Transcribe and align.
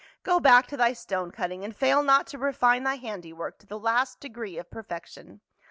Go 0.23 0.39
back 0.39 0.65
to 0.65 0.75
thy 0.77 0.93
stone 0.93 1.29
cutting, 1.29 1.63
and 1.63 1.75
fail 1.75 2.01
not 2.01 2.25
to 2.25 2.39
refine 2.39 2.83
thy 2.85 2.95
handiwork 2.95 3.59
to 3.59 3.67
the 3.67 3.77
last 3.77 4.19
degree 4.19 4.57
of 4.57 4.71
perfection. 4.71 5.41